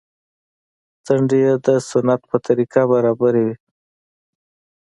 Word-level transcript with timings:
څنډې 1.05 1.37
يې 1.45 1.53
د 1.65 1.67
سنت 1.89 2.21
په 2.29 2.37
طريقه 2.47 2.81
برابرې 2.91 3.43
وې. 3.47 3.55